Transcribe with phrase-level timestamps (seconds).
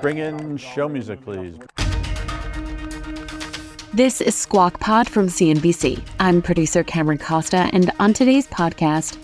[0.00, 1.56] Bring in show music, please.
[3.92, 6.02] This is Squawk Pod from CNBC.
[6.18, 9.18] I'm producer Cameron Costa, and on today's podcast,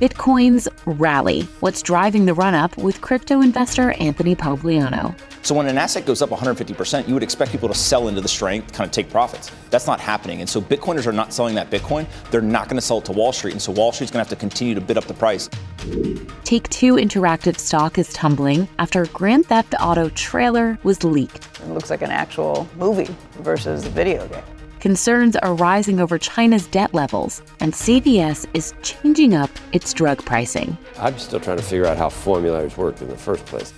[0.00, 1.42] Bitcoin's rally.
[1.60, 5.14] What's driving the run up with crypto investor Anthony Pompliano?
[5.42, 8.28] So when an asset goes up 150%, you would expect people to sell into the
[8.28, 9.50] strength, kind of take profits.
[9.70, 10.40] That's not happening.
[10.40, 12.06] And so Bitcoiners are not selling that Bitcoin.
[12.30, 13.52] They're not going to sell it to Wall Street.
[13.52, 15.48] And so Wall Street's going to have to continue to bid up the price.
[16.44, 21.46] Take Two Interactive stock is tumbling after a Grand Theft Auto trailer was leaked.
[21.60, 24.42] It looks like an actual movie versus a video game.
[24.80, 30.78] Concerns are rising over China's debt levels, and CVS is changing up its drug pricing.
[30.98, 33.74] I'm still trying to figure out how formularies work in the first place.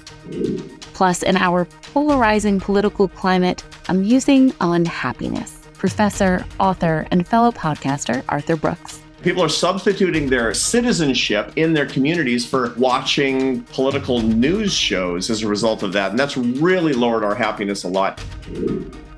[0.94, 5.58] Plus, in our polarizing political climate, musing on happiness.
[5.74, 9.01] Professor, author, and fellow podcaster Arthur Brooks.
[9.22, 15.48] People are substituting their citizenship in their communities for watching political news shows as a
[15.48, 16.10] result of that.
[16.10, 18.20] And that's really lowered our happiness a lot.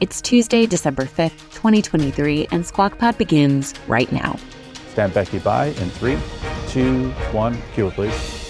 [0.01, 4.39] It's Tuesday, December 5th, 2023, and Squawk Pod begins right now.
[4.93, 6.19] Stand Becky by in three,
[6.69, 7.57] two, one.
[7.73, 8.44] Cue it, please.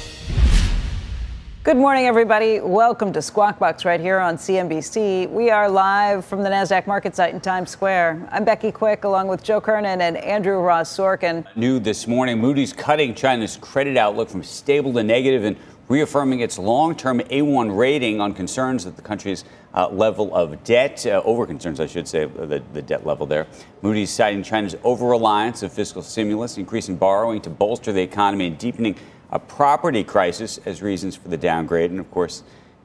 [1.65, 2.61] Good morning, everybody.
[2.61, 5.31] Welcome to Squawk Box right here on CNBC.
[5.31, 8.29] We are live from the NASDAQ market site in Times Square.
[8.31, 11.43] I'm Becky Quick, along with Joe Kernen and Andrew Ross Sorkin.
[11.57, 15.57] New this morning, Moody's cutting China's credit outlook from stable to negative and
[15.89, 21.07] reaffirming its long term A1 rating on concerns that the country's uh, level of debt,
[21.07, 23.47] uh, over concerns, I should say, the, the debt level there.
[23.81, 28.59] Moody's citing China's over reliance of fiscal stimulus, increasing borrowing to bolster the economy, and
[28.59, 28.97] deepening
[29.35, 31.91] a property crisis as reasons for the downgrade.
[31.91, 32.45] And of course,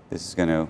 [0.09, 0.67] this is going to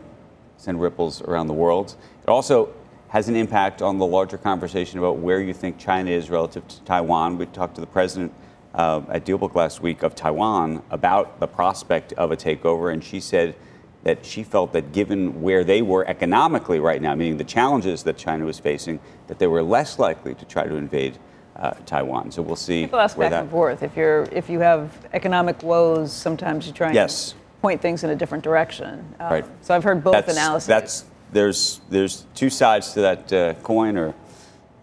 [0.58, 1.96] send ripples around the world.
[2.22, 2.72] It also
[3.08, 6.82] has an impact on the larger conversation about where you think China is relative to
[6.82, 7.38] Taiwan.
[7.38, 8.34] We talked to the president
[8.76, 13.22] uh, at DealBook last week of Taiwan about the prospect of a takeover, and she
[13.22, 13.56] said
[14.04, 18.18] that she felt that given where they were economically right now, meaning the challenges that
[18.18, 21.18] China was facing, that they were less likely to try to invade
[21.60, 22.32] uh, Taiwan.
[22.32, 22.84] So we'll see.
[22.84, 23.84] People ask back that, and forth.
[23.84, 27.36] If you're if you have economic woes, sometimes you try and yes.
[27.62, 29.06] point things in a different direction.
[29.20, 29.46] Uh, right.
[29.62, 30.68] So I've heard both that's, analyses.
[30.68, 34.16] That's there's there's two sides to that uh, coin or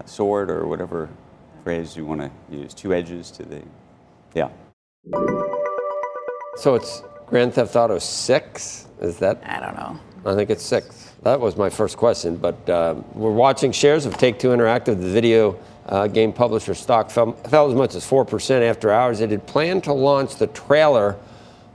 [0.04, 1.08] sword or whatever
[1.64, 2.74] phrase you want to use.
[2.74, 3.62] Two edges to the
[4.34, 4.50] yeah.
[6.56, 8.86] So it's Grand Theft Auto Six.
[9.00, 9.42] Is that?
[9.44, 9.98] I don't know.
[10.30, 11.12] I think it's six.
[11.22, 12.36] That was my first question.
[12.36, 17.10] But uh, we're watching shares of Take Two Interactive, the video uh, game publisher stock
[17.10, 19.20] fell, fell, as much as 4% after hours.
[19.20, 21.16] It had planned to launch the trailer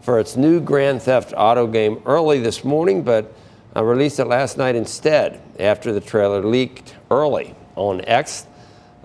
[0.02, 3.34] for its new Grand Theft Auto game early this morning, but
[3.76, 8.48] uh, released it last night instead after the trailer leaked early on X.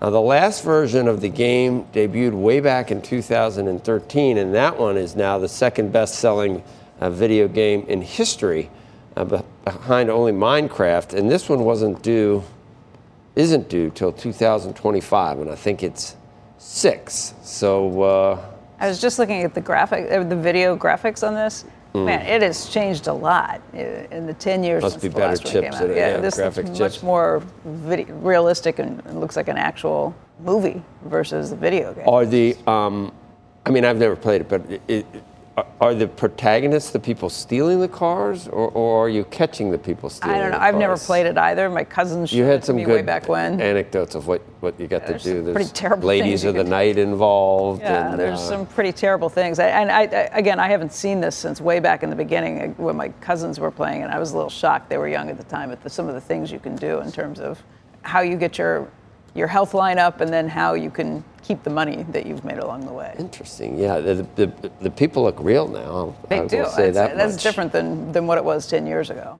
[0.00, 4.97] Uh, the last version of the game debuted way back in 2013, and that one
[4.97, 6.62] is now the second best selling
[7.00, 8.69] uh, video game in history,
[9.16, 11.15] uh, behind only Minecraft.
[11.15, 12.43] And this one wasn't due
[13.37, 16.17] isn't due till 2025, and I think it's
[16.59, 17.35] six.
[17.43, 18.45] So uh,
[18.81, 21.67] I was just looking at the graphic, uh, the video graphics on this.
[21.95, 22.05] Mm.
[22.07, 25.29] Man, it has changed a lot in the 10 years Must since be the better
[25.29, 25.85] last chips one came out.
[25.85, 26.97] in it, yeah, yeah, this graphic looks chips.
[26.97, 32.07] much more video, realistic and looks like an actual movie versus the video game.
[32.07, 33.13] Are the, um,
[33.65, 35.07] I mean, I've never played it, but it, it,
[35.81, 40.11] are the protagonists the people stealing the cars, or, or are you catching the people
[40.11, 40.37] stealing?
[40.37, 40.59] I don't know.
[40.59, 41.71] I've never played it either.
[41.71, 43.59] My cousins You showed it had to some me good way back when.
[43.61, 45.45] anecdotes of what, what you got There's to do.
[45.45, 47.81] some pretty terrible ladies things you of the night involved.
[47.81, 49.59] Yeah, and, there's uh, some pretty terrible things.
[49.59, 52.61] I, and I, I, again, I haven't seen this since way back in the beginning
[52.61, 54.91] uh, when my cousins were playing, and I was a little shocked.
[54.91, 57.01] They were young at the time at the, some of the things you can do
[57.01, 57.63] in terms of
[58.03, 58.89] how you get your
[59.36, 62.86] your health lineup and then how you can keep the money that you've made along
[62.86, 63.15] the way.
[63.18, 63.78] Interesting.
[63.78, 66.16] Yeah, the, the, the people look real now.
[66.28, 66.65] They I will do.
[66.66, 67.42] say That's, that that's much.
[67.42, 69.38] different than, than what it was 10 years ago.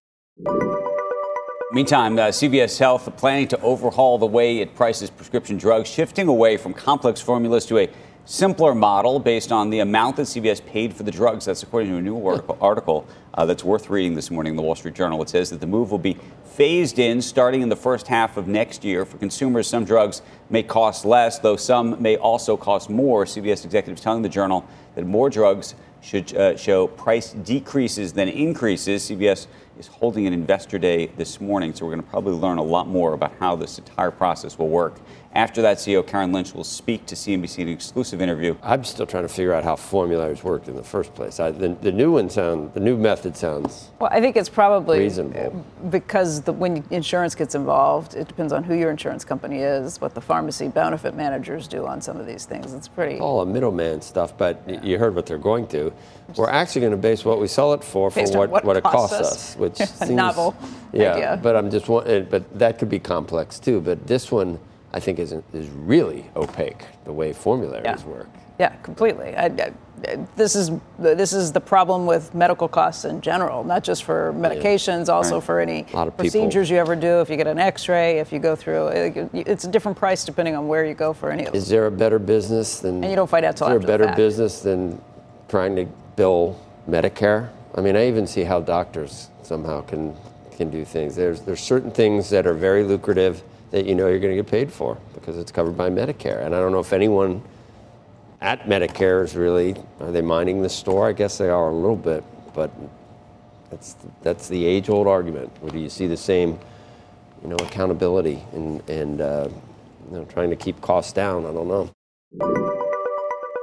[1.73, 6.57] Meantime, uh, CVS Health planning to overhaul the way it prices prescription drugs, shifting away
[6.57, 7.89] from complex formulas to a
[8.27, 11.45] simpler model based on the amount that CVS paid for the drugs.
[11.45, 12.27] That's according to a new
[12.61, 15.23] article, uh, that's worth reading this morning in the Wall Street Journal.
[15.23, 18.49] It says that the move will be phased in starting in the first half of
[18.49, 19.05] next year.
[19.05, 23.25] For consumers, some drugs may cost less, though some may also cost more.
[23.25, 29.09] CVS executives telling the Journal that more drugs should uh, show price decreases than increases.
[29.09, 29.47] CVS
[29.79, 32.89] is holding an investor day this morning, so we're going to probably learn a lot
[32.89, 34.99] more about how this entire process will work.
[35.37, 38.57] After that, CEO Karen Lynch will speak to CNBC in an exclusive interview.
[38.63, 41.39] I'm still trying to figure out how formularies worked in the first place.
[41.39, 44.99] I, the, the new one sound, the new method sounds Well, I think it's probably
[45.01, 45.63] Reasonable.
[45.91, 50.15] because the, when insurance gets involved, it depends on who your insurance company is, what
[50.15, 52.73] the pharmacy benefit managers do on some of these things.
[52.73, 53.19] It's pretty.
[53.21, 54.39] all a middleman stuff.
[54.39, 55.93] But y you heard what they're going to.
[56.39, 58.79] We're actually going to base what we sell it for for Based on what, what
[58.79, 59.33] it costs costs us.
[59.33, 60.57] us, which A seems, novel
[60.95, 61.41] Yeah, idea.
[61.43, 63.83] but I'm just wa- uh, but that could be complex too.
[63.83, 64.59] But this one,
[64.97, 68.03] I think, is is really opaque the way formularies Yeah.
[68.07, 68.29] work.
[68.59, 69.37] Yeah, completely.
[69.37, 69.73] I, I,
[70.37, 75.11] this is this is the problem with medical costs in general, not just for medications,
[75.11, 77.21] also for any people- procedures you ever do.
[77.21, 80.57] If you get an X-ray, if you go through, it- it's a different price depending
[80.57, 81.55] on where you go for any of.
[81.55, 82.95] Is there a better business than?
[83.05, 84.17] And you don't find out till Is there a better fact.
[84.17, 84.99] business than
[85.49, 85.85] trying to
[86.17, 86.57] bill
[86.89, 87.51] Medicare?
[87.75, 90.15] I mean, I even see how doctors somehow can
[90.57, 91.15] can do things.
[91.15, 93.43] There's there's certain things that are very lucrative
[93.77, 96.45] that you know you're going to get paid for because it's covered by Medicare.
[96.45, 97.43] And I don't know if anyone
[98.41, 101.09] at Medicare is really are they minding the store?
[101.09, 102.25] I guess they are a little bit,
[102.55, 102.71] but
[103.71, 105.51] that's that's the age old argument.
[105.61, 106.59] Where do you see the same?
[107.43, 109.49] you know, accountability and, and uh,
[110.11, 111.47] you know, trying to keep costs down.
[111.47, 111.91] I don't know.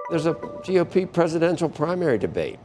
[0.09, 2.59] There's a GOP presidential primary debate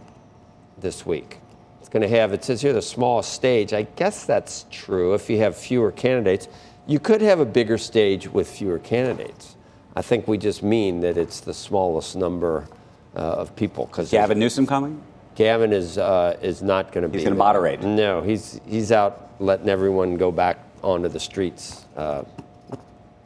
[0.79, 1.39] this week.
[1.81, 3.73] It's going to have, it says here, the smallest stage.
[3.73, 6.49] I guess that's true if you have fewer candidates.
[6.89, 9.57] You could have a bigger stage with fewer candidates.
[9.95, 12.67] I think we just mean that it's the smallest number
[13.15, 13.85] uh, of people.
[13.87, 15.01] Because Gavin Newsom coming?
[15.35, 17.19] Gavin is uh, is not going to be.
[17.19, 17.83] He's gonna moderate.
[17.83, 21.85] No, he's he's out letting everyone go back onto the streets.
[21.95, 22.25] Uh,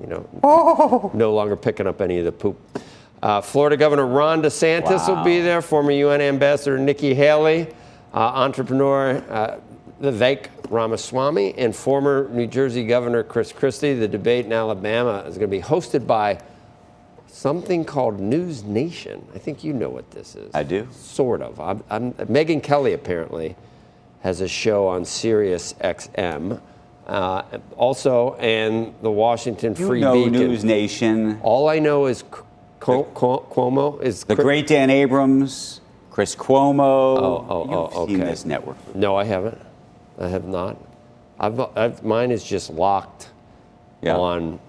[0.00, 2.58] you know, no longer picking up any of the poop.
[3.22, 5.62] Uh, Florida Governor Ron DeSantis will be there.
[5.62, 7.68] Former UN Ambassador Nikki Haley,
[8.12, 9.60] uh, entrepreneur uh,
[10.02, 13.94] Vivek Ramaswamy, and former New Jersey Governor Chris Christie.
[13.94, 16.40] The debate in Alabama is going to be hosted by
[17.28, 19.24] something called News Nation.
[19.34, 20.52] I think you know what this is.
[20.54, 20.88] I do.
[20.90, 21.60] Sort of.
[21.60, 23.54] I'm, I'm, Megyn Kelly apparently
[24.22, 26.60] has a show on Sirius XM.
[27.06, 27.42] Uh,
[27.76, 30.32] also, and the Washington You Free know Beacon.
[30.32, 31.40] News Nation.
[31.42, 32.24] All I know is
[32.80, 36.80] Cu- Cuomo is The great Dan Abrams, Chris Cuomo.
[36.80, 38.76] Oh, oh, You've oh, seen this network.
[38.96, 39.60] No, I haven't.
[40.18, 40.76] I have not.
[41.38, 43.30] I've, I've mine is just locked
[44.00, 44.16] Yeah.
[44.16, 44.60] on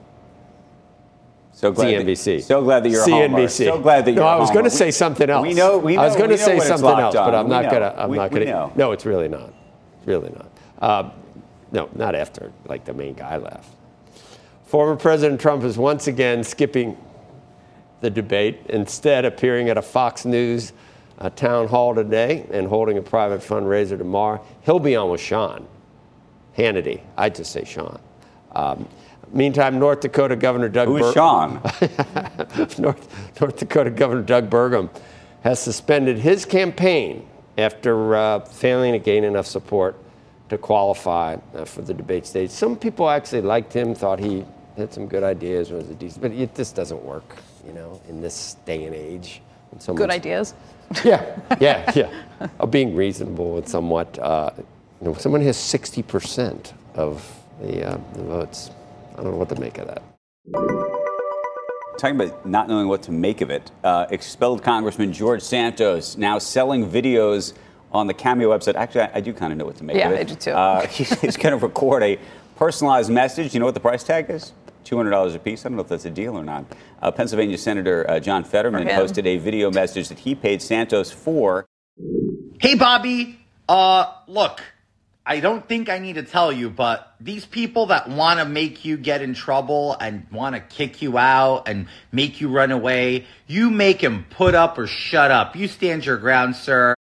[1.51, 2.41] So glad that- CNBC.
[2.43, 3.05] so glad that you're.
[3.05, 3.65] CNBC.
[3.65, 5.43] So glad that you're No, I was going to say something else.
[5.45, 7.27] We know- we know I was going to say something else, on.
[7.27, 8.01] but I'm We not going to.
[8.01, 8.71] I'm We- not going to.
[8.75, 9.53] No, it's really not.
[9.99, 10.47] It's really not.
[10.81, 11.09] Uh,
[11.71, 13.69] no, not after like the main guy left.
[14.65, 16.97] Former President Trump is once again skipping
[18.01, 20.73] the debate, instead appearing at a Fox News
[21.19, 24.43] uh, town hall today and holding a private fundraiser tomorrow.
[24.61, 25.67] He'll be on with Sean
[26.57, 27.01] Hannity.
[27.17, 27.99] I just say Sean.
[28.53, 28.87] Um,
[29.31, 31.53] meantime, North Dakota Governor Doug Who Bur- Sean?
[32.77, 34.89] North, North Dakota Governor Doug Burgum
[35.43, 37.27] has suspended his campaign
[37.57, 39.97] after uh, failing to gain enough support
[40.49, 42.49] to qualify uh, for the debate stage.
[42.49, 44.45] Some people actually liked him, thought he
[44.77, 48.21] had some good ideas, was a decent, but it just doesn't work, you know, in
[48.21, 49.41] this day and age.
[49.85, 50.53] When Good ideas.
[51.03, 52.49] Yeah, yeah, yeah.
[52.59, 54.51] Of being reasonable and somewhat, uh,
[55.01, 57.27] you know, someone has 60% of
[57.59, 58.69] the, uh, the votes.
[59.13, 60.03] I don't know what to make of that.
[61.97, 66.37] Talking about not knowing what to make of it, uh, expelled Congressman George Santos now
[66.37, 67.53] selling videos
[67.91, 68.75] on the Cameo website.
[68.75, 70.15] Actually, I, I do kind of know what to make Yeah, of it.
[70.15, 70.51] Yeah, I do too.
[70.51, 70.87] Uh,
[71.21, 72.19] he's going to record a
[72.55, 73.53] personalized message.
[73.53, 74.51] You know what the price tag is?
[74.83, 75.65] $200 a piece.
[75.65, 76.65] I don't know if that's a deal or not.
[77.01, 81.65] Uh, Pennsylvania Senator uh, John Fetterman posted a video message that he paid Santos for.
[82.59, 83.39] Hey, Bobby.
[83.67, 84.61] Uh, look,
[85.25, 88.83] I don't think I need to tell you, but these people that want to make
[88.83, 93.25] you get in trouble and want to kick you out and make you run away,
[93.47, 95.55] you make them put up or shut up.
[95.55, 96.93] You stand your ground, sir.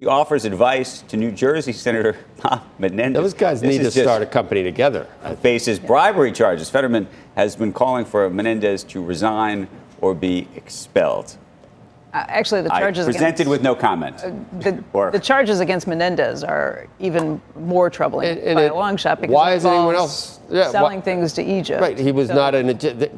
[0.00, 3.22] He offers advice to New Jersey Senator Bob Menendez.
[3.22, 5.06] Those guys This need to start a company together.
[5.40, 6.68] faces bribery charges.
[6.68, 9.68] Fetterman has been calling for Menendez to resign
[10.02, 11.36] or be expelled.
[12.12, 14.18] Uh, actually, the I charges presented against, with no comment.
[14.60, 18.74] the, or- the charges against Menendez are even more troubling And- and by it- a
[18.74, 21.80] long shot because why is anyone else- yeah, selling why- things to Egypt?
[21.80, 23.10] Right, he was So- not an Egy-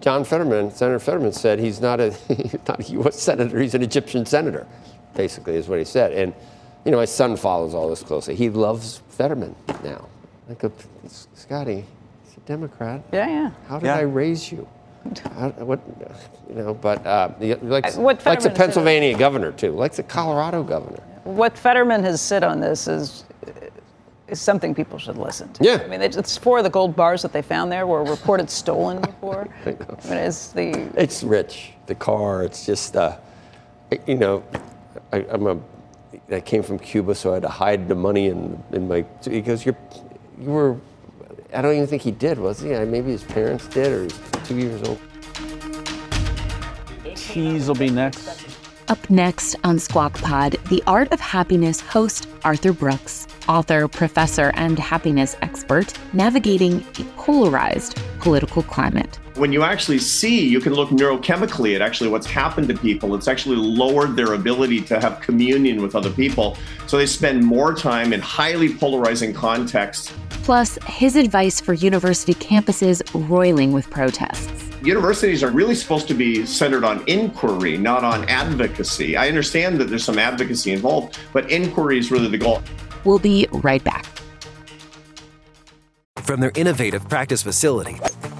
[0.00, 3.16] John Fetterman, Senator Fetterman said he's not a, he's not a U.S.
[3.20, 3.58] senator.
[3.58, 4.66] He's an Egyptian senator,
[5.14, 6.12] basically, is what he said.
[6.12, 6.34] And
[6.84, 8.34] you know, my son follows all this closely.
[8.34, 9.54] He loves Fetterman
[9.84, 10.08] now.
[10.50, 10.72] I go,
[11.34, 11.84] Scotty,
[12.24, 13.02] he's a Democrat.
[13.12, 13.50] Yeah, yeah.
[13.68, 13.96] How did Yeah.
[13.96, 14.66] I raise you?
[15.36, 15.80] I, what,
[16.48, 19.72] you know, but uh, he likes, Uh, what likes a Fetterman said- Pennsylvania governor too,
[19.72, 21.00] likes a Colorado governor.
[21.24, 23.24] What Fetterman has said on this is
[24.28, 25.62] is something people should listen to.
[25.62, 25.82] Yeah.
[25.84, 28.48] I mean, it's, it's four of the gold bars that they found there were reported
[28.48, 29.46] stolen before.
[29.66, 29.70] I
[30.08, 31.72] mean, it's the It's rich.
[31.86, 32.42] The car.
[32.42, 33.18] It's just, uh,
[34.06, 34.42] you know,
[35.12, 35.58] I, I'm a.
[36.30, 39.04] I came from Cuba, so I had to hide the money in in my.
[39.24, 39.76] He goes, "You're,
[40.40, 40.76] you were."
[41.54, 42.70] I don't even think he did, was he?
[42.70, 44.98] Maybe his parents did, or he's two years old.
[47.14, 48.46] Tease will be next.
[48.88, 54.78] Up next on Squawk Pod, the Art of Happiness host Arthur Brooks, author, professor, and
[54.78, 59.18] happiness expert, navigating a polarized political climate.
[59.36, 63.14] When you actually see, you can look neurochemically at actually what's happened to people.
[63.14, 66.58] It's actually lowered their ability to have communion with other people.
[66.86, 70.12] So they spend more time in highly polarizing contexts.
[70.28, 74.70] Plus, his advice for university campuses roiling with protests.
[74.82, 79.16] Universities are really supposed to be centered on inquiry, not on advocacy.
[79.16, 82.62] I understand that there's some advocacy involved, but inquiry is really the goal.
[83.04, 84.04] We'll be right back.
[86.18, 87.98] From their innovative practice facility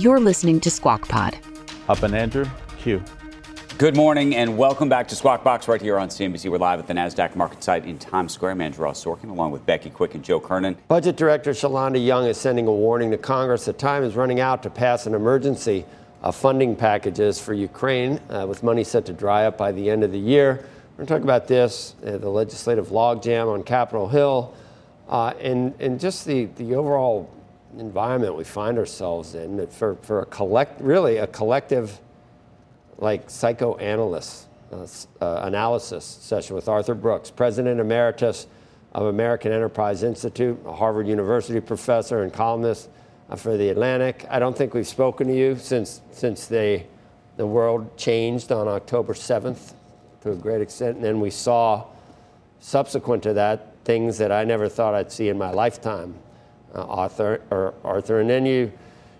[0.00, 1.36] You're listening to Squawk Pod.
[1.86, 2.46] Up and Andrew,
[2.78, 3.02] Q.
[3.76, 6.50] Good morning and welcome back to Squawk Box right here on CNBC.
[6.50, 8.52] We're live at the NASDAQ market site in Times Square.
[8.52, 10.78] I'm Andrew Ross Sorkin along with Becky Quick and Joe Kernen.
[10.88, 13.66] Budget Director Shalanda Young is sending a warning to Congress.
[13.66, 15.84] that time is running out to pass an emergency
[16.22, 20.02] uh, funding packages for Ukraine, uh, with money set to dry up by the end
[20.02, 20.64] of the year.
[20.96, 24.54] We're going to talk about this, uh, the legislative logjam on Capitol Hill,
[25.10, 27.30] uh, and, and just the, the overall
[27.78, 32.00] environment we find ourselves in for, for a collect, really a collective
[32.98, 34.86] like psychoanalyst uh,
[35.20, 38.46] uh, analysis session with Arthur Brooks, President Emeritus
[38.92, 42.88] of American Enterprise Institute, a Harvard University professor and columnist
[43.28, 44.26] uh, for The Atlantic.
[44.28, 46.86] I don't think we've spoken to you since, since they,
[47.36, 49.74] the world changed on October 7th
[50.22, 50.96] to a great extent.
[50.96, 51.86] And then we saw,
[52.60, 56.14] subsequent to that, things that I never thought I'd see in my lifetime,
[56.74, 58.20] uh, Arthur, or Arthur.
[58.20, 58.72] And then you,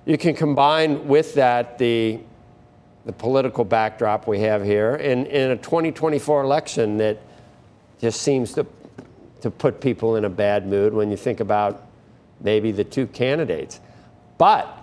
[0.06, 2.20] you can combine with that the
[3.04, 7.18] the political backdrop we have here in, in a 2024 election that
[8.00, 8.66] just seems to,
[9.40, 11.86] to put people in a bad mood when you think about
[12.40, 13.80] maybe the two candidates.
[14.38, 14.76] But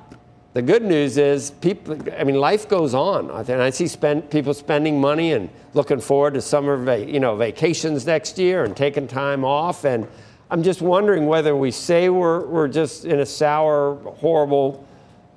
[0.53, 3.29] the good news is people, I mean, life goes on.
[3.29, 7.35] And I see spend, people spending money and looking forward to summer, va- you know,
[7.35, 9.85] vacations next year and taking time off.
[9.85, 10.07] And
[10.49, 14.85] I'm just wondering whether we say we're, we're just in a sour, horrible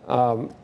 [0.07, 0.55] um,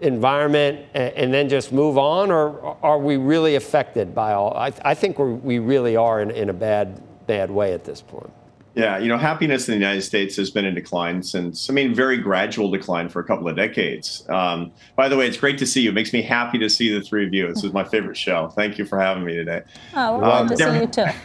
[0.00, 4.56] environment and, and then just move on, or are we really affected by all?
[4.56, 8.00] I, I think we're, we really are in, in a bad, bad way at this
[8.00, 8.30] point.
[8.76, 11.94] Yeah, you know, happiness in the United States has been in decline since, I mean,
[11.94, 14.22] very gradual decline for a couple of decades.
[14.28, 15.90] Um, by the way, it's great to see you.
[15.90, 17.48] It makes me happy to see the three of you.
[17.48, 18.48] This is my favorite show.
[18.48, 19.62] Thank you for having me today.
[19.94, 21.18] Oh, we're Um, glad to there- see you too.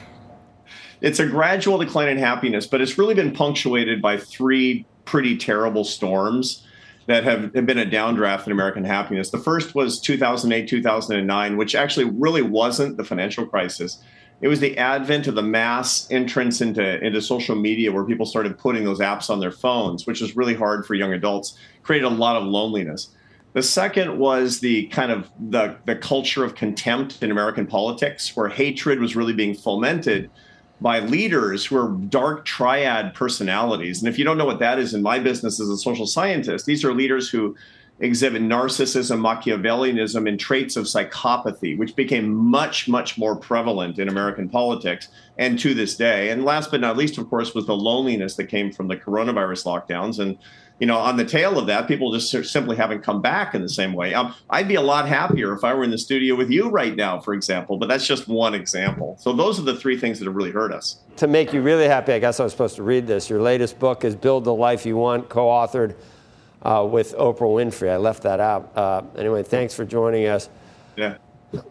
[1.02, 5.84] It's a gradual decline in happiness, but it's really been punctuated by three pretty terrible
[5.84, 6.66] storms
[7.08, 9.32] that have, have been a downdraft in American happiness.
[9.32, 14.04] The first was 2008, 2009, which actually really wasn't the financial crisis.
[14.42, 18.58] It was the advent of the mass entrance into, into social media where people started
[18.58, 22.10] putting those apps on their phones, which was really hard for young adults, created a
[22.10, 23.10] lot of loneliness.
[23.54, 28.50] The second was the kind of the, the culture of contempt in American politics, where
[28.50, 30.30] hatred was really being fomented
[30.82, 34.00] by leaders who are dark triad personalities.
[34.00, 36.66] And if you don't know what that is in my business as a social scientist,
[36.66, 37.56] these are leaders who
[38.02, 44.50] exhibit narcissism, Machiavellianism, and traits of psychopathy, which became much, much more prevalent in American
[44.50, 46.30] politics and to this day.
[46.30, 49.66] And last but not least, of course, was the loneliness that came from the coronavirus
[49.66, 50.20] lockdowns.
[50.20, 50.38] And
[50.80, 53.70] you know, on the tail of that, people just simply haven't come back in the
[53.70, 54.16] same way.
[54.16, 56.96] Um, I'd be a lot happier if I were in the studio with you right
[56.96, 59.16] now, for example, but that's just one example.
[59.20, 61.00] So those are the three things that have really hurt us.
[61.18, 63.30] To make you really happy, I guess I was supposed to read this.
[63.30, 65.94] Your latest book is Build the Life You Want, co authored
[66.64, 67.90] uh, with Oprah Winfrey.
[67.90, 68.72] I left that out.
[68.76, 70.50] Uh, anyway, thanks for joining us.
[70.96, 71.18] Yeah.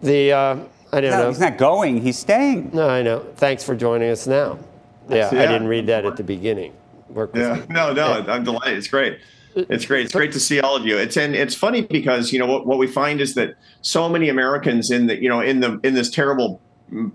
[0.03, 0.57] The, uh,
[0.93, 1.29] I don't no, know.
[1.29, 2.71] He's not going, he's staying.
[2.73, 3.21] No, I know.
[3.37, 4.59] Thanks for joining us now.
[5.09, 5.43] Yeah, Yeah.
[5.43, 6.73] I didn't read that at the beginning.
[7.09, 7.67] Work Yeah, you.
[7.69, 8.79] no, no, I'm delighted.
[8.79, 9.19] It's great.
[9.57, 10.05] It's great.
[10.05, 10.97] It's great to see all of you.
[10.97, 14.29] It's and it's funny because you know what, what we find is that so many
[14.29, 16.61] Americans in the you know in the in this terrible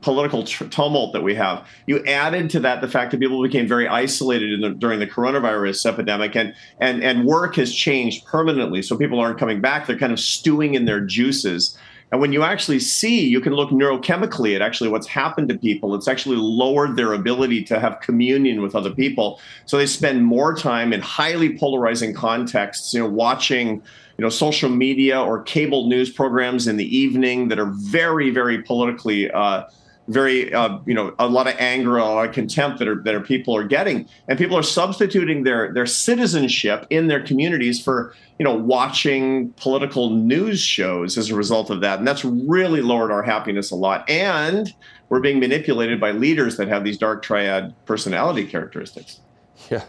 [0.02, 3.68] political tr- tumult that we have, you added to that the fact that people became
[3.68, 8.82] very isolated the, during the coronavirus epidemic, and and and work has changed permanently.
[8.82, 11.78] So people aren't coming back; they're kind of stewing in their juices.
[12.12, 15.96] And when you actually see, you can look neurochemically at actually what's happened to people.
[15.96, 19.42] It's actually lowered their ability to have communion with other people.
[19.66, 23.82] So they spend more time in highly polarizing contexts, you know, watching,
[24.18, 28.62] you know, social media or cable news programs in the evening that are very, very
[28.62, 29.64] politically uh,
[30.08, 33.16] very uh, you know a lot of anger a lot of contempt that are that
[33.16, 34.08] are people are getting.
[34.28, 40.12] And people are substituting their their citizenship in their communities for you know watching political
[40.12, 42.00] news shows as a result of that.
[42.00, 44.08] And that's really lowered our happiness a lot.
[44.10, 44.74] And
[45.10, 49.22] we're being manipulated by leaders that have these dark triad personality characteristics.
[49.70, 49.84] Yeah,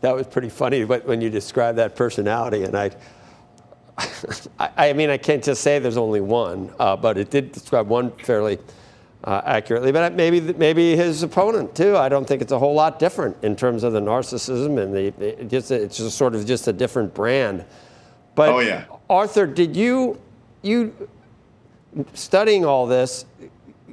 [0.00, 2.90] that was pretty funny when you described that personality, and I,
[4.58, 7.88] I, I mean, I can't just say there's only one, uh, but it did describe
[7.88, 8.58] one fairly
[9.24, 9.92] uh, accurately.
[9.92, 11.96] But maybe maybe his opponent too.
[11.96, 15.06] I don't think it's a whole lot different in terms of the narcissism and the
[15.22, 17.64] it just it's just sort of just a different brand.
[18.34, 18.84] But Oh, yeah.
[19.08, 20.20] Arthur, did you
[20.62, 20.94] you
[22.14, 23.26] studying all this?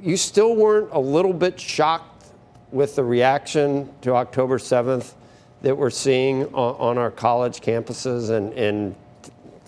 [0.00, 2.26] You still weren't a little bit shocked
[2.70, 5.14] with the reaction to October 7th
[5.62, 8.94] that we're seeing on, on our college campuses and, and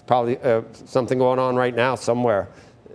[0.07, 2.49] probably uh, something going on right now somewhere.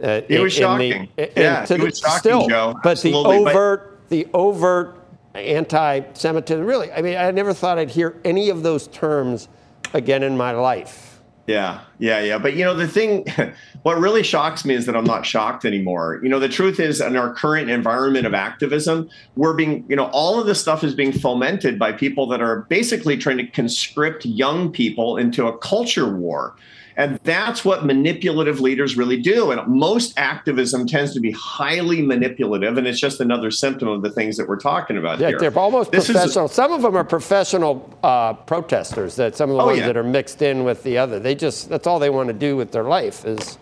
[0.03, 1.09] Uh, It was in- in the- shocking.
[1.17, 2.73] in- Yeah, it the- was shocking, still, Joe.
[2.83, 3.43] But the Absolutely.
[3.43, 4.95] But- overt, the overt
[5.33, 9.47] anti-Semitism, really, I mean, I never thought I'd hear any of those terms
[9.93, 11.14] again in my life.
[11.47, 12.37] Yeah, yeah, yeah.
[12.39, 13.25] But you know, the thing,
[13.83, 16.19] what really shocks me is that I'm not shocked anymore.
[16.23, 20.05] You know, the truth is, in our current environment of activism, we're being, you know,
[20.05, 24.25] all of this stuff is being fomented by people that are basically trying to conscript
[24.25, 26.55] young people into a culture war.
[26.97, 29.51] And that's what manipulative leaders really do.
[29.51, 32.77] And most activism tends to be highly manipulative.
[32.77, 35.39] And it's just another symptom of the things that we're talking about Yeah, here.
[35.39, 36.47] they're almost This is- professional.
[36.47, 39.17] some of them are professional uh, protesters.
[39.17, 39.87] That some of the Oh, ones yeah.
[39.87, 41.19] that are mixed in with the other.
[41.19, 43.57] They just that's all they want to do with their life is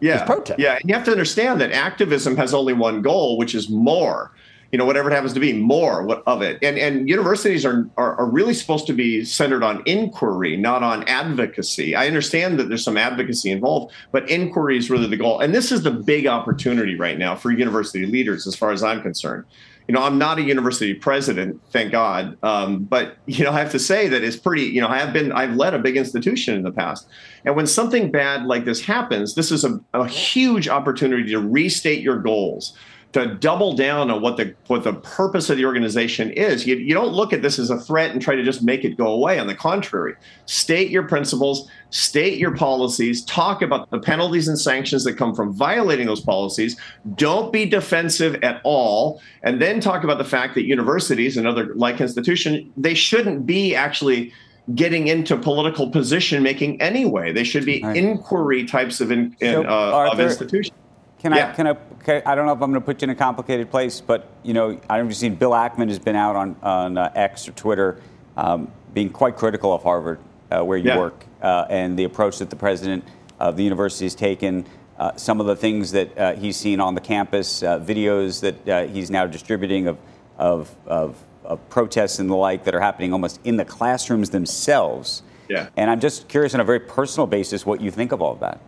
[0.00, 0.58] yeah, protest.
[0.60, 4.32] Yeah, and you have to understand that activism has only one goal, which is more.
[4.76, 6.58] You know, whatever it happens to be, more of it.
[6.60, 11.02] And and universities are, are are really supposed to be centered on inquiry, not on
[11.04, 11.94] advocacy.
[11.94, 15.40] I understand that there's some advocacy involved, but inquiry is really the goal.
[15.40, 19.00] And this is the big opportunity right now for university leaders, as far as I'm
[19.00, 19.46] concerned.
[19.88, 22.36] You know, I'm not a university president, thank God.
[22.42, 24.64] Um, but you know, I have to say that it's pretty.
[24.64, 27.08] You know, I have been, I've led a big institution in the past,
[27.46, 32.02] and when something bad like this happens, this is a, a huge opportunity to restate
[32.02, 32.76] your goals,
[33.12, 36.66] to double down on what the what the purpose of the organization is.
[36.66, 38.96] You, you don't look at this as a threat and try to just make it
[38.96, 39.38] go away.
[39.38, 40.14] On the contrary,
[40.44, 45.52] state your principles, state your policies, talk about the penalties and sanctions that come from
[45.52, 46.78] violating those policies.
[47.14, 51.74] Don't be defensive at all, and then talk about the fact that universities and other
[51.74, 54.32] like institutions they shouldn't be actually
[54.74, 57.32] getting into political position making anyway.
[57.32, 60.76] They should be inquiry types of in, So, uh, of institutions.
[61.18, 61.74] Can I, can I,
[62.04, 64.00] can I, I don't know if I'm going to put you in a complicated place,
[64.00, 67.52] but, you know, I've seen Bill Ackman has been out on, on uh, X or
[67.52, 68.00] Twitter
[68.36, 70.18] um, being quite critical of Harvard,
[70.50, 70.98] uh, where you Yeah.
[70.98, 73.02] work, uh, and the approach that the president
[73.40, 74.66] of the university has taken,
[74.98, 78.68] uh, some of the things that uh, he's seen on the campus, uh, videos that
[78.68, 79.98] uh, he's now distributing of,
[80.38, 85.22] of, of, of protests and the like that are happening almost in the classrooms themselves.
[85.48, 85.68] Yeah.
[85.76, 88.40] And I'm just curious on a very personal basis what you think of all of
[88.40, 88.60] that.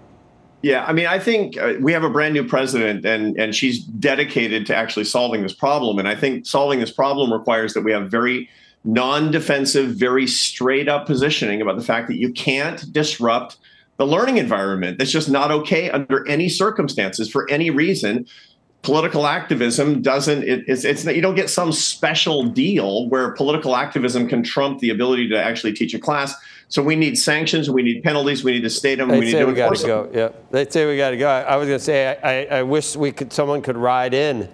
[0.63, 3.85] Yeah, I mean, I think uh, we have a brand new president, and and she's
[3.85, 5.99] dedicated to actually solving this problem.
[5.99, 8.49] And I think solving this problem requires that we have very
[8.85, 13.57] non-defensive, very straight up positioning about the fact that you can't disrupt
[13.99, 14.99] the learning environment.
[14.99, 18.27] That's just not okay under any circumstances for any reason.
[18.83, 24.29] political activism doesn't it, it's, it's you don't get some special deal where political activism
[24.29, 26.35] can trump the ability to actually teach a class
[26.69, 29.33] so we need sanctions we need penalties we need to state them they we need
[29.33, 30.13] to we enforce to them.
[30.13, 30.19] go.
[30.19, 31.29] Yeah, they say we got to go.
[31.29, 34.49] I, I was going to say I, I, wish we could someone could ride in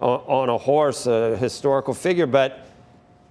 [0.00, 2.66] on, on a horse, a historical figure, but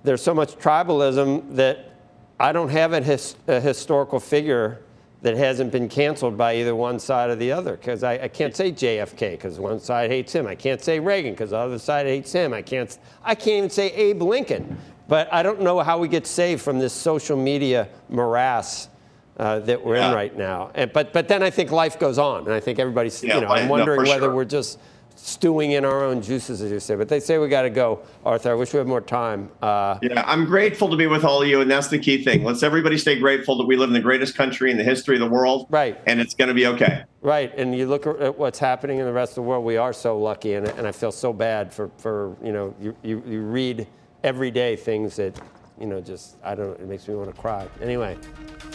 [0.03, 1.91] there's so much tribalism that
[2.39, 4.81] I don't have a, his, a historical figure
[5.21, 7.77] that hasn't been canceled by either one side or the other.
[7.77, 10.45] Because I, I, can't say JFK because one side hates him.
[10.45, 12.53] I can't say Reagan because the other side hates him.
[12.53, 12.95] I can't.
[13.23, 14.77] I can't even say Abe Lincoln.
[15.07, 18.89] But I don't know how we get saved from this social media morass
[19.37, 20.09] uh, that we're yeah.
[20.09, 20.71] in right now.
[20.73, 23.23] And, but but then I think life goes on, and I think everybody's.
[23.23, 24.35] Yeah, you know, I'm wondering no, whether sure.
[24.35, 24.79] we're just
[25.17, 26.95] stewing in our own juices, as you say.
[26.95, 28.51] But they say we got to go, Arthur.
[28.51, 29.49] I wish we had more time.
[29.61, 32.43] Uh, yeah, I'm grateful to be with all of you, and that's the key thing.
[32.43, 35.21] Let's everybody stay grateful that we live in the greatest country in the history of
[35.21, 35.67] the world.
[35.69, 35.99] Right.
[36.05, 37.03] And it's going to be okay.
[37.21, 37.53] Right.
[37.57, 39.63] And you look at what's happening in the rest of the world.
[39.65, 42.95] We are so lucky, and, and I feel so bad for, for you know, you,
[43.03, 43.87] you, you read
[44.25, 45.39] every day things that,
[45.79, 47.67] you know, just, I don't it makes me want to cry.
[47.79, 48.17] Anyway,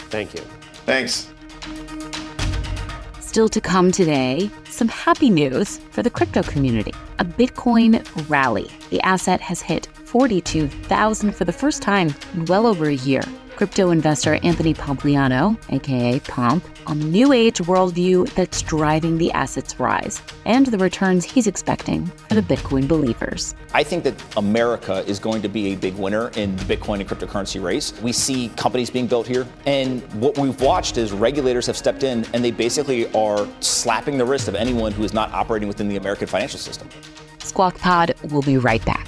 [0.09, 0.41] thank you.
[0.85, 1.31] Thanks.
[3.19, 6.93] Still to come today, some happy news for the crypto community.
[7.19, 8.69] A Bitcoin rally.
[8.89, 13.23] The asset has hit 42,000 for the first time in well over a year
[13.61, 19.79] crypto investor Anthony Pompliano, aka Pomp, on the new age worldview that's driving the asset's
[19.79, 23.53] rise and the returns he's expecting for the Bitcoin believers.
[23.75, 27.07] I think that America is going to be a big winner in the Bitcoin and
[27.07, 27.93] cryptocurrency race.
[28.01, 32.25] We see companies being built here, and what we've watched is regulators have stepped in
[32.33, 35.97] and they basically are slapping the wrist of anyone who is not operating within the
[35.97, 36.89] American financial system.
[37.43, 39.07] Squawk Pod will be right back.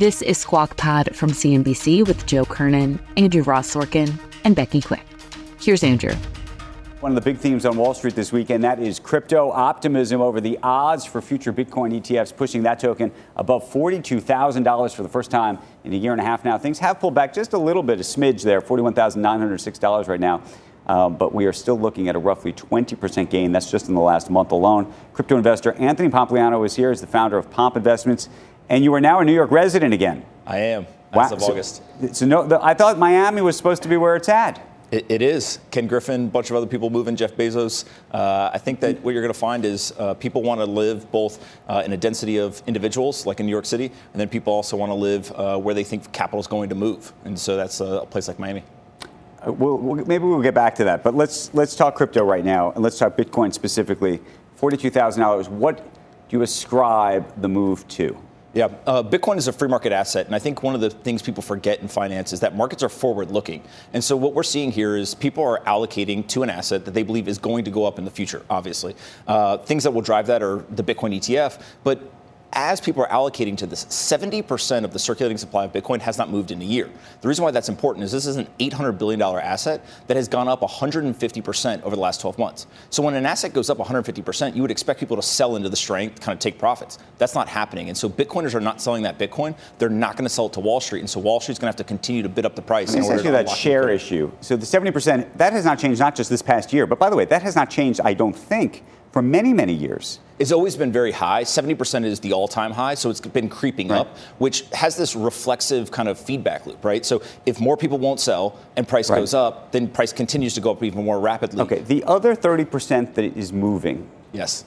[0.00, 5.04] This is Squawk Pod from CNBC with Joe Kernen, Andrew Ross Sorkin, and Becky Quick.
[5.60, 6.14] Here's Andrew.
[7.00, 10.40] One of the big themes on Wall Street this weekend that is crypto optimism over
[10.40, 15.58] the odds for future Bitcoin ETFs, pushing that token above $42,000 for the first time
[15.84, 16.56] in a year and a half now.
[16.56, 20.42] Things have pulled back just a little bit, a smidge there, $41,906 right now.
[20.86, 23.52] Um, but we are still looking at a roughly 20% gain.
[23.52, 24.92] That's just in the last month alone.
[25.12, 28.28] Crypto investor Anthony Pompliano is here as the founder of Pomp Investments
[28.70, 30.24] and you are now a New York resident again.
[30.46, 30.86] I am.
[31.12, 31.24] Wow.
[31.24, 31.82] As of so, August.
[32.12, 34.66] So no, the, I thought Miami was supposed to be where it's at.
[34.92, 35.60] It, it is.
[35.70, 37.84] Ken Griffin, a bunch of other people moving, Jeff Bezos.
[38.10, 41.10] Uh, I think that what you're going to find is uh, people want to live
[41.12, 44.52] both uh, in a density of individuals, like in New York City, and then people
[44.52, 47.12] also want to live uh, where they think capital is going to move.
[47.24, 48.64] And so that's a place like Miami.
[49.46, 52.44] Uh, we'll, we'll, maybe we'll get back to that, but let's let's talk crypto right
[52.44, 54.20] now, and let's talk Bitcoin specifically.
[54.56, 55.48] Forty-two thousand dollars.
[55.48, 55.78] What
[56.28, 58.16] do you ascribe the move to?
[58.52, 61.22] Yeah, uh, Bitcoin is a free market asset, and I think one of the things
[61.22, 63.62] people forget in finance is that markets are forward-looking.
[63.92, 67.04] And so what we're seeing here is people are allocating to an asset that they
[67.04, 68.44] believe is going to go up in the future.
[68.50, 68.96] Obviously,
[69.28, 72.00] uh, things that will drive that are the Bitcoin ETF, but
[72.52, 76.30] as people are allocating to this, 70% of the circulating supply of Bitcoin has not
[76.30, 76.90] moved in a year.
[77.20, 80.48] The reason why that's important is this is an $800 billion asset that has gone
[80.48, 82.66] up 150% over the last 12 months.
[82.90, 85.76] So when an asset goes up 150%, you would expect people to sell into the
[85.76, 86.98] strength, kind of take profits.
[87.18, 87.88] That's not happening.
[87.88, 89.56] And so Bitcoiners are not selling that Bitcoin.
[89.78, 91.00] They're not going to sell it to Wall Street.
[91.00, 92.94] And so Wall Street's going to have to continue to bid up the price.
[92.94, 94.30] Let me ask you that share issue.
[94.40, 97.16] So the 70%, that has not changed not just this past year, but by the
[97.16, 98.82] way, that has not changed, I don't think,
[99.12, 100.20] for many, many years.
[100.38, 101.42] It's always been very high.
[101.44, 104.00] 70% is the all time high, so it's been creeping right.
[104.00, 107.04] up, which has this reflexive kind of feedback loop, right?
[107.04, 109.18] So if more people won't sell and price right.
[109.18, 111.60] goes up, then price continues to go up even more rapidly.
[111.62, 114.08] Okay, the other 30% that is moving.
[114.32, 114.64] Yes.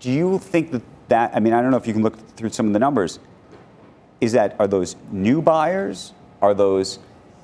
[0.00, 2.50] Do you think that that, I mean, I don't know if you can look through
[2.50, 3.18] some of the numbers.
[4.20, 6.12] Is that, are those new buyers?
[6.40, 6.98] Are those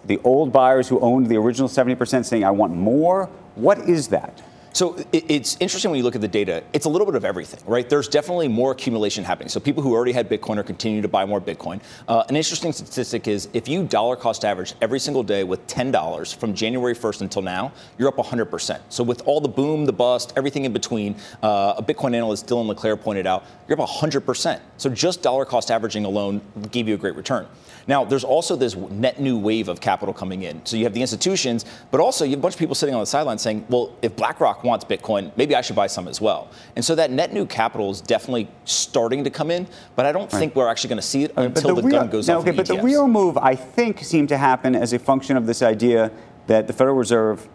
[0.05, 3.27] the old buyers who owned the original 70% saying, I want more?
[3.55, 4.43] What is that?
[4.75, 6.65] So it's interesting when you look at the data.
[6.73, 7.89] It's a little bit of everything, right?
[7.89, 9.49] There's definitely more accumulation happening.
[9.49, 11.81] So people who already had Bitcoin are continuing to buy more Bitcoin.
[12.09, 16.35] Uh, an interesting statistic is if you dollar cost average every single day with $10
[16.35, 18.81] from January 1st until now, you're up 100%.
[18.89, 22.67] So with all the boom, the bust, everything in between, uh, a Bitcoin analyst, Dylan
[22.67, 24.61] LeClair, pointed out, you're up 100%.
[24.79, 26.41] So just dollar cost averaging alone
[26.73, 27.47] gave you a great return.
[27.87, 30.65] Now, there's also this net new wave of capital coming in.
[30.65, 33.01] So you have the institutions, but also you have a bunch of people sitting on
[33.01, 36.51] the sidelines saying, well, if BlackRock wants Bitcoin, maybe I should buy some as well.
[36.77, 39.67] And so that net new capital is definitely starting to come in,
[39.97, 40.39] but I don't right.
[40.39, 42.43] think we're actually going to see it until the, the real, gun goes no, off.
[42.43, 42.77] Okay, but ETFs.
[42.77, 46.11] the real move, I think, seemed to happen as a function of this idea
[46.47, 47.49] that the Federal Reserve,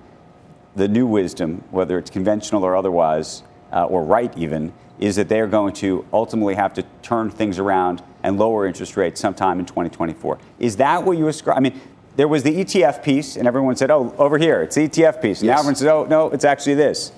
[0.76, 5.48] the new wisdom, whether it's conventional or otherwise, uh, or right even, is that they're
[5.48, 10.40] going to ultimately have to turn things around and lower interest rates sometime in 2024.
[10.60, 11.58] Is that what you ascribe?
[11.58, 11.80] I mean,
[12.16, 15.42] there was the ETF piece, and everyone said, oh, over here, it's the ETF piece.
[15.42, 15.54] Yes.
[15.54, 17.12] Now everyone says, oh, no, it's actually this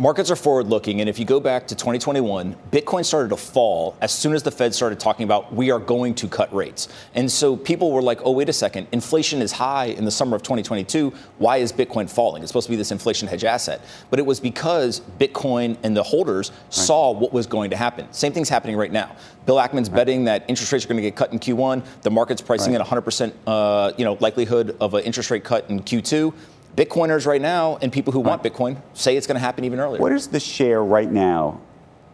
[0.00, 1.00] markets are forward looking.
[1.00, 4.50] And if you go back to 2021, Bitcoin started to fall as soon as the
[4.50, 6.88] Fed started talking about we are going to cut rates.
[7.14, 10.36] And so people were like, oh, wait a second, inflation is high in the summer
[10.36, 11.12] of 2022.
[11.36, 12.42] Why is Bitcoin falling?
[12.42, 13.82] It's supposed to be this inflation hedge asset.
[14.08, 16.72] But it was because Bitcoin and the holders right.
[16.72, 18.10] saw what was going to happen.
[18.10, 19.14] Same thing's happening right now.
[19.44, 19.96] Bill Ackman's right.
[19.96, 21.84] betting that interest rates are going to get cut in Q1.
[22.02, 22.80] The market's pricing right.
[22.80, 26.32] in 100% uh, you know, likelihood of an interest rate cut in Q2.
[26.80, 30.00] Bitcoiners right now and people who want Bitcoin say it's going to happen even earlier.
[30.00, 31.60] What is the share right now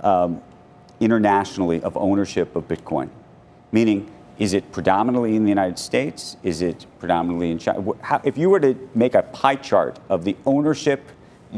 [0.01, 0.43] um,
[0.99, 3.09] internationally of ownership of Bitcoin?
[3.71, 6.37] Meaning, is it predominantly in the United States?
[6.43, 7.93] Is it predominantly in China?
[8.01, 11.01] How, if you were to make a pie chart of the ownership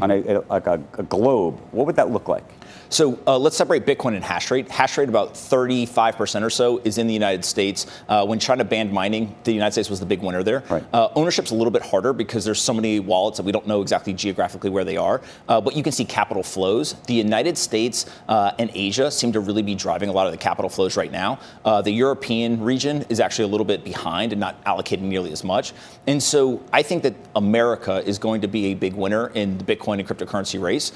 [0.01, 2.45] on a, a, like a, a globe, what would that look like?
[2.89, 4.69] So uh, let's separate Bitcoin and hash rate.
[4.69, 7.85] Hash rate, about 35% or so, is in the United States.
[8.07, 10.63] Uh, when China banned mining, the United States was the big winner there.
[10.69, 10.83] Right.
[10.93, 13.81] Uh, ownership's a little bit harder because there's so many wallets that we don't know
[13.81, 15.21] exactly geographically where they are.
[15.47, 16.93] Uh, but you can see capital flows.
[17.07, 20.37] The United States uh, and Asia seem to really be driving a lot of the
[20.37, 21.39] capital flows right now.
[21.63, 25.43] Uh, the European region is actually a little bit behind and not allocating nearly as
[25.43, 25.73] much.
[26.07, 29.63] And so I think that America is going to be a big winner in the
[29.63, 30.91] Bitcoin and cryptocurrency race.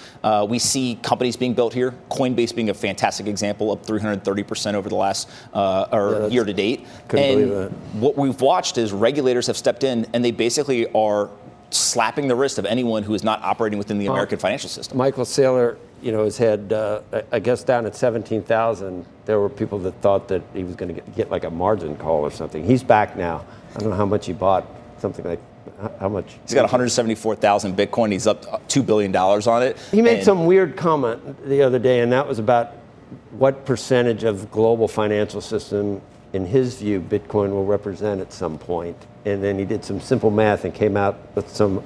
[0.50, 1.96] we see companies being built here here.
[2.10, 6.54] Coinbase being a fantastic example, up 330% over the last uh, or yeah, year to
[6.54, 6.86] date.
[7.10, 11.30] And what we've watched is regulators have stepped in and they basically are
[11.70, 14.98] slapping the wrist of anyone who is not operating within the American financial system.
[14.98, 19.06] Michael Saylor, you know, has had, uh, I guess, down at 17,000.
[19.26, 21.96] There were people that thought that he was going to get, get like a margin
[21.96, 22.64] call or something.
[22.64, 23.44] He's back now.
[23.76, 24.68] I don't know how much he bought,
[25.00, 25.40] something like
[26.00, 26.38] how much?
[26.44, 28.12] He's got 174,000 Bitcoin.
[28.12, 29.78] He's up $2 billion on it.
[29.92, 32.74] He made some weird comment the other day, and that was about
[33.32, 36.02] what percentage of global financial system,
[36.34, 38.98] in his view, Bitcoin will represent at some point.
[39.26, 41.84] And then he did some simple math and came out with some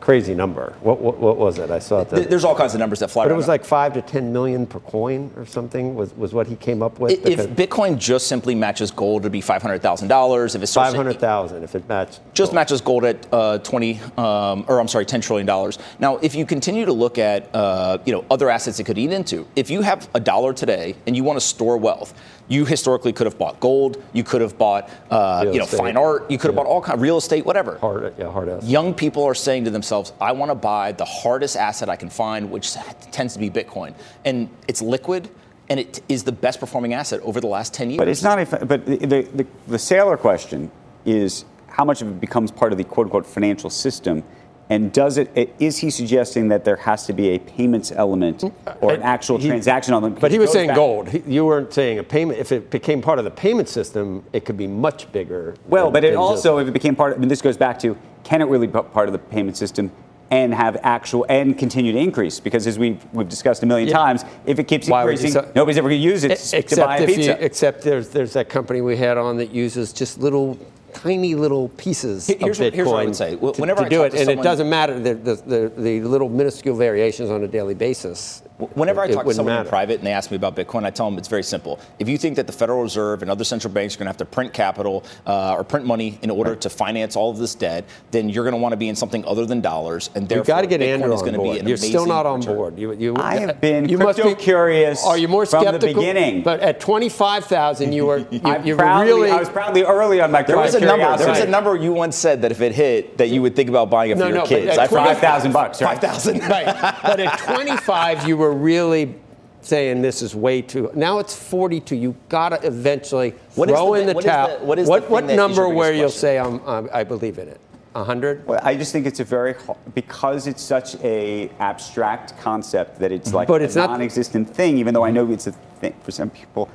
[0.00, 0.74] crazy number.
[0.80, 1.70] What, what, what was it?
[1.70, 2.30] I saw it.
[2.30, 3.24] There's all kinds of numbers that fly.
[3.24, 5.94] But it was like five to ten million per coin or something.
[5.94, 7.26] Was was what he came up with?
[7.26, 10.54] If Bitcoin just simply matches gold, it'd be five hundred thousand dollars.
[10.54, 12.54] If it's five hundred thousand, if it matches just gold.
[12.54, 15.78] matches gold at uh, twenty, um, or I'm sorry, ten trillion dollars.
[15.98, 19.12] Now, if you continue to look at uh, you know other assets it could eat
[19.12, 22.14] into, if you have a dollar today and you want to store wealth,
[22.48, 25.78] you historically could have bought gold, you could have bought uh, you know estate.
[25.78, 26.62] fine art, you could have yeah.
[26.62, 27.78] bought all kind of real estate, whatever.
[27.78, 28.68] Hard, yeah, hard asset.
[28.68, 29.89] Young people are saying to themselves,
[30.20, 32.74] I want to buy the hardest asset I can find, which
[33.10, 35.30] tends to be Bitcoin, and it's liquid.
[35.68, 37.98] And it is the best performing asset over the last 10 years.
[37.98, 40.68] But it's not, a, but the, the, the, the Saylor question
[41.06, 44.24] is how much of it becomes part of the quote unquote financial system
[44.70, 45.52] and does it?
[45.58, 49.36] Is he suggesting that there has to be a payments element mm, or an actual
[49.36, 50.14] he, transaction on them?
[50.14, 50.76] But he was saying back.
[50.76, 51.26] gold.
[51.26, 52.38] You weren't saying a payment.
[52.38, 55.56] If it became part of the payment system, it could be much bigger.
[55.66, 57.98] Well, but it also, if it became part, of, I mean, this goes back to
[58.24, 59.90] can it really be part of the payment system?
[60.30, 63.96] and have actual and continue to increase because as we've, we've discussed a million yeah.
[63.96, 66.76] times, if it keeps Why increasing, so, nobody's ever going to use it except to
[66.76, 67.22] buy a pizza.
[67.22, 70.56] You, except there's there's that company we had on that uses just little
[70.92, 73.36] tiny little pieces here's of Bitcoin what, here's what I would say.
[73.36, 76.28] Whenever to, to do it, and someone, it doesn't matter the, the, the, the, little
[76.28, 78.42] minuscule variations on a daily basis.
[78.74, 79.64] Whenever I talk to someone matter.
[79.64, 81.80] in private and they ask me about Bitcoin, I tell them it's very simple.
[81.98, 84.16] If you think that the Federal Reserve and other central banks are going to have
[84.18, 86.60] to print capital uh, or print money in order right.
[86.60, 89.24] to finance all of this debt, then you're going to want to be in something
[89.24, 91.68] other than dollars, and therefore got to get Bitcoin Andrew is going to be an
[91.68, 92.56] You're still not on return.
[92.56, 92.78] board.
[92.78, 95.04] You, you, I have been you must be curious.
[95.04, 95.72] Are you more skeptical?
[95.72, 99.30] From the beginning, but at 25,000, you were you, you proudly, really.
[99.30, 100.42] I was proudly early on my.
[100.42, 101.16] There was a number.
[101.16, 103.68] There was a number you once said that if it hit, that you would think
[103.68, 104.76] about buying it for no, your no, kids.
[104.78, 105.78] I five thousand bucks.
[105.80, 106.40] Five thousand.
[106.50, 106.66] Right.
[107.02, 109.14] But at 25, you were really
[109.62, 110.90] saying this is way too.
[110.94, 111.96] Now it's 42.
[111.96, 114.58] You got to eventually what throw the, in the towel.
[114.64, 117.48] What, is the, what, what, what number where you'll say I'm, I'm, i believe in
[117.48, 117.60] it?
[117.92, 118.46] 100?
[118.46, 119.56] Well, I just think it's a very
[119.94, 123.36] because it's such a abstract concept that it's mm-hmm.
[123.38, 124.78] like But a it's not- non-existent thing.
[124.78, 126.68] Even though I know it's a thing for some people,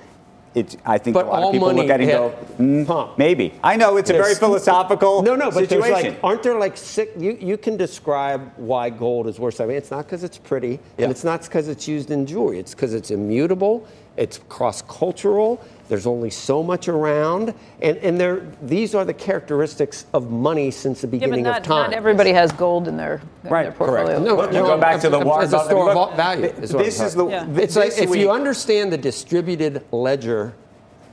[0.55, 0.77] it.
[0.85, 3.53] I think But a lot of people look at it and go, mm, maybe.
[3.63, 6.11] I know it's a very philosophical No, no, but situation.
[6.13, 7.11] like, aren't there like six?
[7.21, 9.59] You, you can describe why gold is worth.
[9.61, 11.05] I mean, it's not because it's pretty, Yeah.
[11.05, 12.59] and it's not because it's used in jewelry.
[12.59, 13.85] It's because it's immutable.
[14.17, 15.61] It's cross-cultural.
[15.89, 21.01] There's only so much around, and and there these are the characteristics of money since
[21.01, 21.91] the Yeah, but beginning not, of time.
[21.91, 24.05] not everybody has gold in their, in Right, their portfolio.
[24.05, 24.21] correct.
[24.21, 25.95] No, Look, no, you go back to the as- Warren as a Buffett- store of
[25.95, 26.45] look, value.
[26.45, 27.25] is what I'm this is the.
[27.25, 27.31] about.
[27.55, 27.61] Yeah.
[27.63, 30.53] It's like this if week- you understand the distributed ledger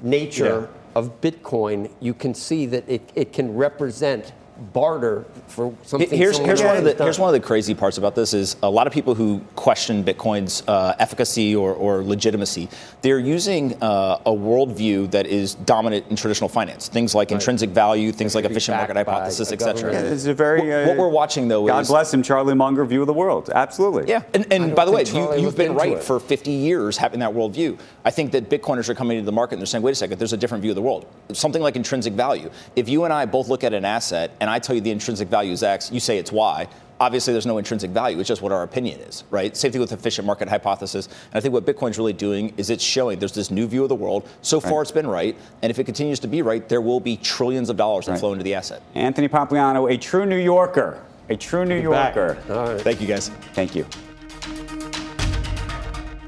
[0.01, 0.99] nature Yeah.
[0.99, 4.33] of Bitcoin, you can see that it, it can represent
[4.73, 6.09] barter for something.
[6.09, 8.71] Here's, here's, one of the, here's one of the crazy parts about this is a
[8.71, 12.69] lot of people who question Bitcoin's uh, efficacy or, or legitimacy,
[13.03, 16.89] they're using uh, a worldview that is dominant in traditional finance.
[16.89, 19.93] Things like intrinsic value, things like efficient market hypothesis, a etc.
[19.93, 20.61] Yeah, it's a very.
[20.61, 23.07] What- what uh, we're watching, though, is God is- bless him, Charlie Munger view of
[23.07, 23.51] the world.
[23.53, 24.09] Absolutely.
[24.09, 26.03] Yeah, and, and by the way, you, you've been right it.
[26.03, 27.79] for 50 years having that worldview.
[28.05, 30.19] I think that Bitcoiners are coming into the market and they're saying, wait a second,
[30.19, 31.07] there's a different view of the world.
[31.33, 32.51] Something like intrinsic value.
[32.77, 35.29] If you and I both look at an asset and I tell you the intrinsic
[35.29, 36.69] value is X, you say it's Y.
[37.01, 38.21] Obviously, there's no intrinsic value.
[38.21, 39.57] It's just what our opinion is, right?
[39.57, 41.07] Same thing with efficient market hypothesis.
[41.07, 43.89] And I think what Bitcoin's really doing is it's showing there's this new view of
[43.89, 44.29] the world.
[44.43, 45.37] So far, it's been right.
[45.63, 48.21] And if it continues to be right, there will be trillions of dollars that Right.
[48.21, 48.83] flow into the asset.
[48.95, 50.99] Anthony Pompliano, a true New Yorker.
[51.29, 51.81] A true New.
[51.81, 52.39] Yorker.
[52.51, 52.81] All right.
[52.81, 53.31] Thank you, guys.
[53.53, 53.85] Thank you.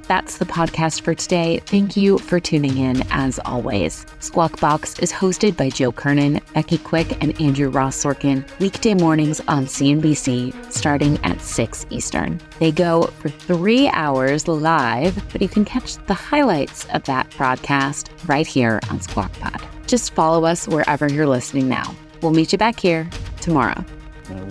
[0.07, 1.61] That's the podcast for today.
[1.65, 4.05] Thank you for tuning in as always.
[4.21, 9.41] Squawk Box is hosted by Joe Kernen, Becky Quick, and Andrew Ross Sorkin, weekday mornings
[9.49, 12.41] on CNBC starting at 6 Eastern.
[12.59, 18.11] They go for three hours live, but you can catch the highlights of that broadcast
[18.27, 19.63] right here on Squawk Pod.
[19.87, 21.95] Just follow us wherever you're listening now.
[22.21, 23.09] We'll meet you back here
[23.41, 23.85] tomorrow.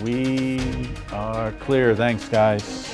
[0.02, 1.94] We are clear.
[1.96, 2.93] Thanks, guys.